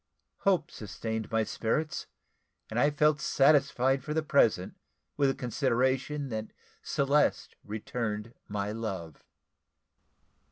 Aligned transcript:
Hope 0.39 0.71
sustained 0.71 1.29
my 1.29 1.43
spirits, 1.43 2.07
and 2.71 2.79
I 2.79 2.89
felt 2.89 3.21
satisfied 3.21 4.03
for 4.03 4.15
the 4.15 4.23
present 4.23 4.73
with 5.15 5.29
the 5.29 5.35
consideration 5.35 6.29
that 6.29 6.47
Celeste 6.81 7.55
returned 7.63 8.33
my 8.47 8.71
love. 8.71 9.23